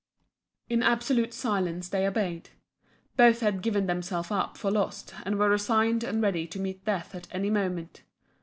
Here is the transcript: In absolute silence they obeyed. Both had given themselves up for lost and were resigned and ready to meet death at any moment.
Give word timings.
In 0.67 0.81
absolute 0.81 1.31
silence 1.31 1.87
they 1.87 2.07
obeyed. 2.07 2.49
Both 3.17 3.41
had 3.41 3.61
given 3.61 3.85
themselves 3.85 4.31
up 4.31 4.57
for 4.57 4.71
lost 4.71 5.13
and 5.25 5.37
were 5.37 5.47
resigned 5.49 6.03
and 6.03 6.23
ready 6.23 6.47
to 6.47 6.59
meet 6.59 6.83
death 6.85 7.13
at 7.13 7.27
any 7.31 7.51
moment. 7.51 8.01